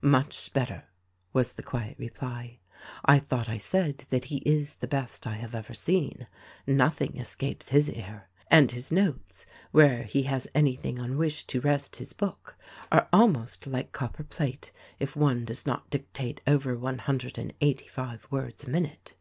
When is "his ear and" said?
7.68-8.70